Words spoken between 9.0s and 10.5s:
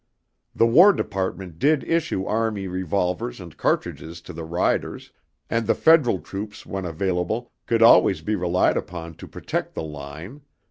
to protect the line.